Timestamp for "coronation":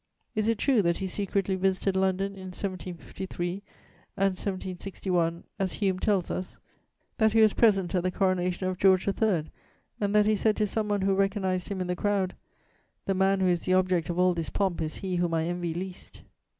8.09-8.67